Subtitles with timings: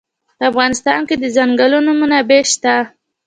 [0.37, 2.75] په افغانستان کې د ځنګلونه منابع شته.